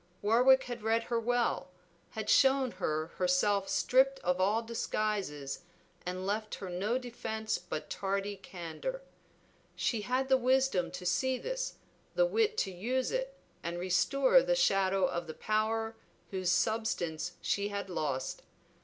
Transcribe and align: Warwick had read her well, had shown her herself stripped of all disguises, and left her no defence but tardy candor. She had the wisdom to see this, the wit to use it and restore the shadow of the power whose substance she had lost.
Warwick 0.23 0.63
had 0.63 0.81
read 0.81 1.03
her 1.03 1.19
well, 1.19 1.69
had 2.17 2.27
shown 2.27 2.71
her 2.71 3.11
herself 3.17 3.69
stripped 3.69 4.19
of 4.21 4.41
all 4.41 4.63
disguises, 4.63 5.59
and 6.07 6.25
left 6.25 6.55
her 6.55 6.71
no 6.71 6.97
defence 6.97 7.59
but 7.59 7.87
tardy 7.91 8.35
candor. 8.35 9.03
She 9.75 10.01
had 10.01 10.27
the 10.27 10.37
wisdom 10.37 10.89
to 10.89 11.05
see 11.05 11.37
this, 11.37 11.75
the 12.15 12.25
wit 12.25 12.57
to 12.65 12.71
use 12.71 13.11
it 13.11 13.35
and 13.61 13.77
restore 13.77 14.41
the 14.41 14.55
shadow 14.55 15.05
of 15.05 15.27
the 15.27 15.35
power 15.35 15.95
whose 16.31 16.51
substance 16.51 17.33
she 17.39 17.67
had 17.67 17.87
lost. 17.87 18.41